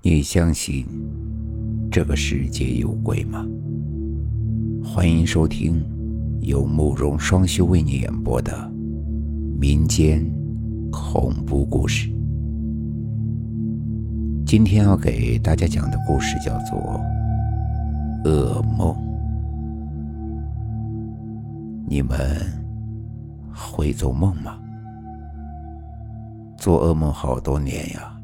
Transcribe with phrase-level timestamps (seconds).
[0.00, 0.86] 你相信
[1.90, 3.44] 这个世界有鬼吗？
[4.84, 5.84] 欢迎收听
[6.40, 8.70] 由慕容双修为你演播的
[9.60, 10.24] 民间
[10.92, 12.08] 恐怖故事。
[14.46, 16.78] 今天要给大家讲的故事叫做
[18.24, 18.94] 《噩梦》。
[21.88, 22.18] 你们
[23.52, 24.56] 会做梦吗？
[26.56, 28.14] 做噩梦好多年呀。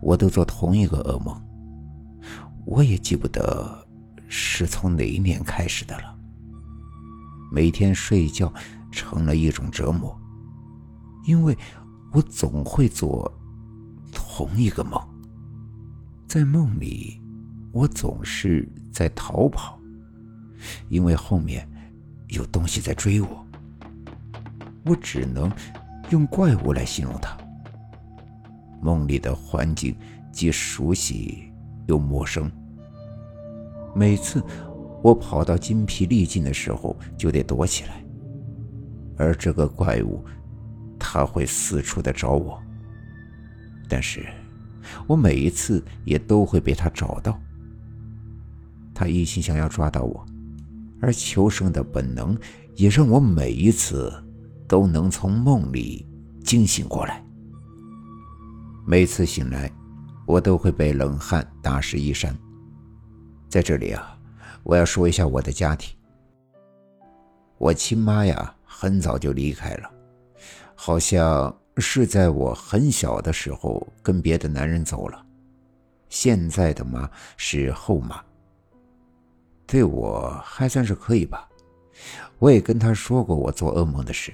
[0.00, 1.40] 我都做同一个噩梦，
[2.64, 3.86] 我也记不得
[4.28, 6.16] 是从哪一年开始的了。
[7.52, 8.52] 每天睡觉
[8.90, 10.18] 成了一种折磨，
[11.26, 11.56] 因为
[12.12, 13.32] 我总会做
[14.12, 15.00] 同一个梦。
[16.26, 17.20] 在梦里，
[17.72, 19.78] 我总是在逃跑，
[20.88, 21.66] 因为后面
[22.28, 23.46] 有东西在追我。
[24.84, 25.50] 我只能
[26.10, 27.36] 用怪物来形容它。
[28.80, 29.96] 梦里的环境
[30.32, 31.52] 既熟悉
[31.86, 32.50] 又陌生。
[33.94, 34.42] 每次
[35.02, 38.04] 我跑到筋疲力尽的时候，就得躲起来。
[39.16, 40.22] 而这个怪物，
[40.98, 42.62] 他会四处的找我。
[43.88, 44.26] 但是，
[45.06, 47.40] 我每一次也都会被他找到。
[48.94, 50.26] 他一心想要抓到我，
[51.00, 52.36] 而求生的本能
[52.74, 54.12] 也让我每一次
[54.68, 56.06] 都能从梦里
[56.44, 57.24] 惊醒过来。
[58.88, 59.68] 每次醒来，
[60.26, 62.32] 我都会被冷汗打湿衣衫。
[63.48, 64.16] 在这里啊，
[64.62, 65.92] 我要说一下我的家庭。
[67.58, 69.90] 我亲妈呀，很早就离开了，
[70.76, 75.20] 好像是在我很小的时候跟别的男人走了。
[76.08, 78.22] 现在的妈是后妈，
[79.66, 81.48] 对我还算是可以吧。
[82.38, 84.32] 我也跟她说过我做噩梦的事，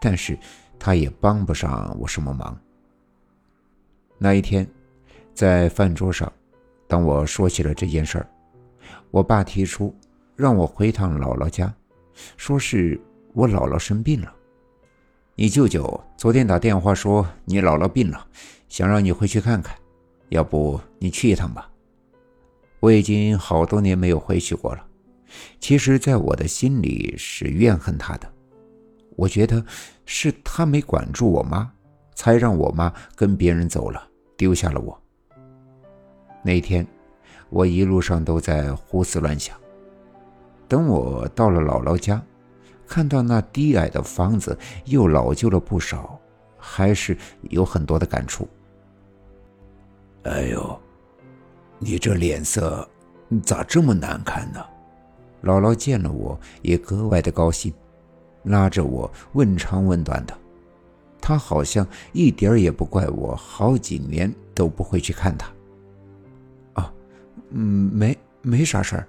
[0.00, 0.38] 但是
[0.78, 2.56] 她也帮不上我什么忙。
[4.18, 4.66] 那一天，
[5.34, 6.32] 在饭桌上，
[6.88, 8.26] 当我说起了这件事儿，
[9.10, 9.94] 我爸提出
[10.34, 11.70] 让我回趟姥姥家，
[12.38, 12.98] 说是
[13.34, 14.32] 我姥姥生病了。
[15.34, 18.26] 你舅舅昨天打电话说你姥姥病了，
[18.70, 19.76] 想让你回去看看，
[20.30, 21.70] 要不你去一趟吧。
[22.80, 24.82] 我已经好多年没有回去过了，
[25.60, 28.32] 其实，在我的心里是怨恨他的，
[29.14, 29.62] 我觉得
[30.06, 31.70] 是他没管住我妈。
[32.18, 34.98] 才让我妈跟别人走了，丢下了我。
[36.42, 36.86] 那天，
[37.50, 39.56] 我一路上都在胡思乱想。
[40.68, 42.22] 等我到了姥姥家，
[42.86, 46.18] 看到那低矮的房子又老旧了不少，
[46.58, 48.48] 还是有很多的感触。
[50.24, 50.80] 哎呦，
[51.78, 52.88] 你这脸色
[53.42, 54.64] 咋这么难看呢？
[55.42, 57.72] 姥姥见了我也格外的高兴，
[58.42, 60.36] 拉着我问长问短的。
[61.26, 65.52] 他好像一点儿也不怪我，好几年都不会去看他。
[66.74, 66.94] 啊，
[67.50, 69.08] 嗯，没没啥事儿，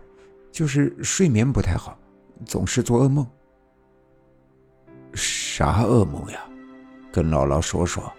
[0.51, 1.95] 就是睡眠不太好，
[2.43, 3.23] 总是做噩梦。
[5.13, 6.43] 啥噩梦呀？
[7.11, 8.11] 跟姥姥说说，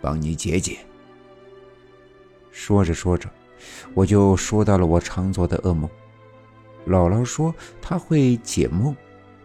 [0.00, 0.78] 帮你解解。
[2.52, 3.28] 说着说着，
[3.94, 5.90] 我就说到了我常做的噩梦。
[6.86, 8.94] 姥姥说她会解梦，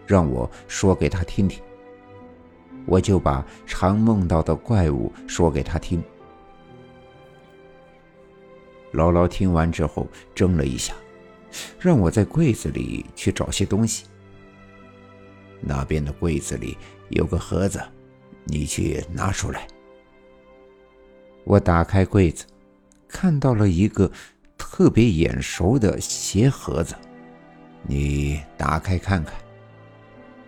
[0.06, 1.60] 让我说给她听听。
[2.86, 6.04] 我就把常梦到的怪物说给他听。
[8.94, 10.94] 姥姥听完之后怔了一下，
[11.80, 14.06] 让我在柜子里去找些东西。
[15.60, 16.78] 那边的柜子里
[17.10, 17.82] 有个盒子，
[18.46, 19.68] 你去拿出来。
[21.44, 22.46] 我打开柜子，
[23.08, 24.10] 看到了一个
[24.58, 26.96] 特别眼熟的鞋盒子。
[27.84, 29.34] 你打开看看，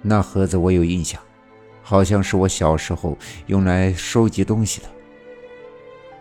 [0.02, 1.22] 那盒子我有印象。
[1.90, 4.90] 好像是我小时候用来收集东西的。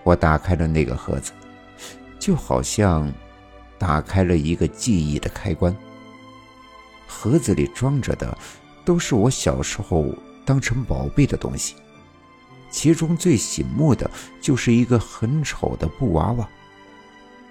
[0.04, 1.32] 我打开了那个盒子，
[2.20, 3.12] 就好像
[3.76, 5.76] 打开了一个记忆的开关。
[7.04, 8.38] 盒子里装着的
[8.84, 11.74] 都是我小时候当成宝贝的东西，
[12.70, 14.08] 其中最醒目的
[14.40, 16.48] 就是一个很丑的布娃娃。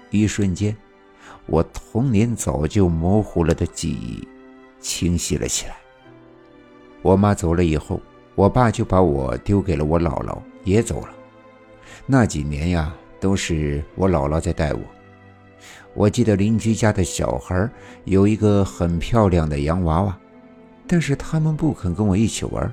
[0.08, 0.74] 一瞬间，
[1.44, 4.26] 我童年早就模糊了的记忆
[4.80, 5.76] 清晰了起来。
[7.02, 8.00] 我妈走了以后，
[8.34, 11.10] 我爸就把我丢给了我姥姥，也走了。
[12.04, 14.80] 那几年呀，都是我姥姥在带我。
[15.94, 17.68] 我记得邻居家的小孩
[18.04, 20.18] 有一个很漂亮的洋娃娃，
[20.86, 22.70] 但是他们不肯跟我一起玩，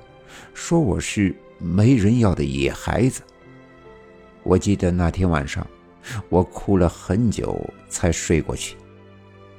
[0.53, 3.21] 说我是没人要的野孩子。
[4.43, 5.65] 我记得那天晚上，
[6.27, 8.75] 我哭了很久才睡过去。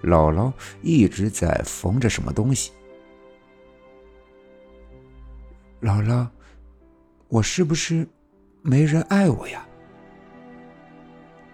[0.02, 0.52] 姥姥
[0.82, 2.72] 一直在缝着什么东西。
[5.84, 6.26] 姥姥，
[7.28, 8.08] 我是不是
[8.62, 9.66] 没人爱我呀？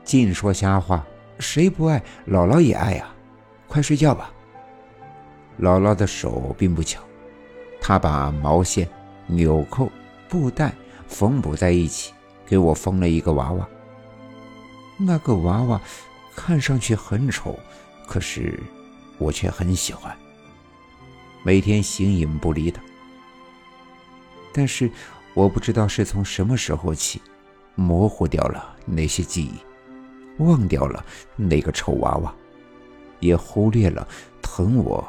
[0.05, 1.05] 净说瞎话，
[1.41, 3.13] 谁不爱姥姥也爱呀！
[3.67, 4.33] 快睡觉吧。
[5.59, 7.03] 姥姥的手并不巧，
[7.81, 8.89] 她把毛线、
[9.27, 9.91] 纽扣、
[10.29, 10.73] 布带
[11.09, 12.13] 缝补在一起，
[12.47, 13.69] 给我缝了一个娃娃。
[14.97, 15.81] 那个娃娃
[16.37, 17.59] 看上去很丑，
[18.07, 18.61] 可是
[19.19, 20.17] 我却很喜欢，
[21.43, 22.79] 每天形影不离的。
[24.53, 24.91] 但是
[25.35, 27.21] 我不知道是从什么时候起，
[27.75, 29.55] 模糊掉了那些记忆，
[30.43, 31.05] 忘掉了
[31.37, 32.35] 那个丑娃娃，
[33.21, 34.07] 也忽略了
[34.43, 35.07] 疼我、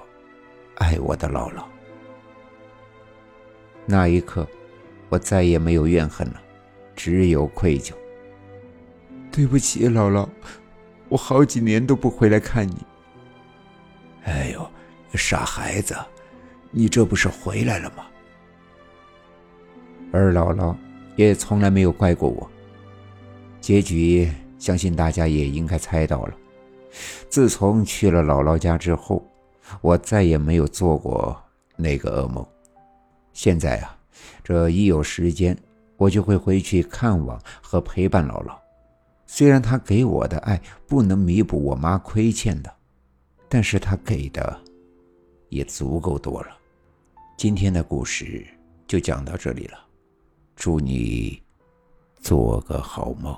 [0.76, 1.64] 爱我的姥姥。
[3.86, 4.48] 那一刻，
[5.10, 6.42] 我再也没有怨恨了，
[6.96, 7.94] 只有愧疚。
[9.32, 10.28] 对不起，姥姥，
[11.10, 12.78] 我好几年都不回来看你。
[14.24, 14.72] 哎呦，
[15.16, 15.98] 傻孩子，
[16.70, 18.06] 你这不是回来了吗？
[20.12, 20.76] 而姥姥
[21.16, 22.50] 也从来没有怪过我。
[23.60, 26.36] 结局相信大家也应该猜到了。
[27.30, 29.26] 自从去了姥姥家之后，
[29.82, 31.42] 我再也没有做过
[31.78, 32.46] 那个噩梦。
[33.34, 33.98] 现在啊，
[34.44, 35.58] 这一有时间，
[35.96, 38.54] 我就会回去看望和陪伴姥姥。
[39.26, 42.74] 虽然她给我的爱不能弥补我妈亏欠的，
[43.48, 44.60] 但是她给的
[45.48, 46.48] 也足够多了。
[47.38, 48.46] 今天的故事
[48.86, 49.80] 就讲到这里了。
[50.62, 51.42] 祝你
[52.20, 53.36] 做个好梦。